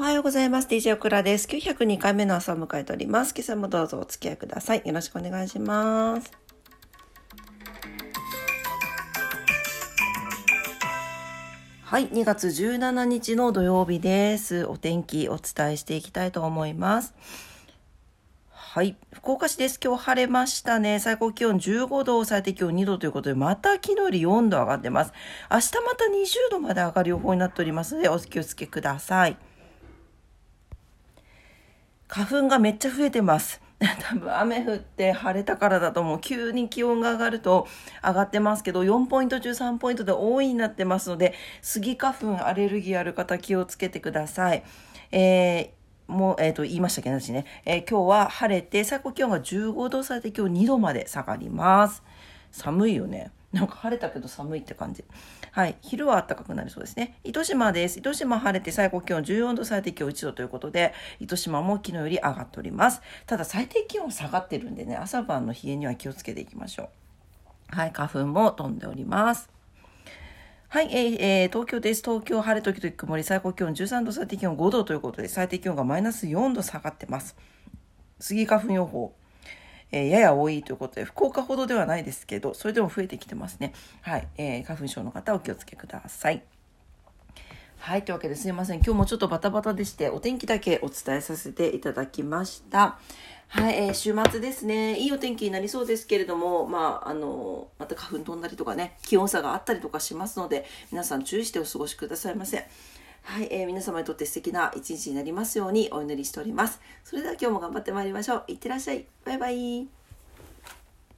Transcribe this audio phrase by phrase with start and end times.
[0.00, 0.68] はようございます。
[0.68, 1.46] DJ オクラです。
[1.46, 3.34] 902回目の朝を迎えております。
[3.36, 4.82] 今朝もどうぞお付き合いください。
[4.82, 6.32] よろしくお願いします。
[11.82, 14.64] はい、2月17日の土曜日です。
[14.64, 17.12] お天気お伝えしていきたいと思います。
[18.48, 18.96] はい。
[19.12, 19.78] 福岡市です。
[19.84, 20.98] 今日晴れましたね。
[20.98, 25.12] 最高気温15度、最低気温2度ということで、また昨日より4度上がってます。
[25.50, 29.36] 明日また20度まで上がる予報になっておりますので、お気をつけください。
[32.10, 33.62] 花粉がめっちゃ増えてます。
[33.78, 36.20] 多分雨降って晴れたからだと思う。
[36.20, 37.68] 急に気温が上がると
[38.04, 44.64] 上がってますけど、4ポイント中3ポイントで多いになってますので、スギ花粉アレルギーある方気をつけてください。
[45.12, 52.02] えー、もう、えっ、ー、と、言いましたけど、私ね、えー、今日は晴れて、最高気温が15度されて今日2度まで下がります。
[52.50, 53.30] 寒いよね。
[53.52, 55.04] なんか晴れたけど寒いって感じ。
[55.50, 55.76] はい。
[55.80, 57.18] 昼は暖かくなりそうですね。
[57.24, 57.98] 糸島です。
[57.98, 63.02] 糸島晴れて最高気温14度、最低気温1度ということで、糸島も昨日より上がっております。
[63.26, 66.90] ただ最低気温下がってるんでね、朝晩の冷えには気をつけていきましょ
[67.72, 67.76] う。
[67.76, 67.92] はい。
[67.92, 69.50] 花粉も飛んでおります。
[70.68, 72.02] はい、えー、え、東京です。
[72.04, 77.36] 東京晴れ時々曇り、最高気温13度、最低気温5度ということで、最低気温がマイナス4度下がってます。
[78.20, 79.12] スギ花粉予報。
[79.92, 83.72] えー、やや多いということで、福岡ほどではないですけど、それでも増えてきてますね。
[84.02, 84.28] はい。
[84.36, 86.42] えー、花粉症の方お気をつけください。
[87.78, 88.04] はい。
[88.04, 88.76] というわけですいません。
[88.76, 92.98] 今日もちょっとバタバタでして、お天気だけお伝えさせていただきました。
[93.48, 94.96] はい、えー、週末ですね。
[94.96, 102.68] いいお天気になりそうですけれども、まあ、あの、また花粉飛んだりとかね、気温差があったりとかしますので、皆さん注意してお過ごしくださいませ。
[103.22, 106.80] はい、えー、皆様にとって素敵な一日になりますようにお祈りしております。
[107.04, 108.44] それでは今日も頑張ってまいりましょう。
[108.48, 109.06] いってらっしゃい。
[109.24, 109.99] バイバイ。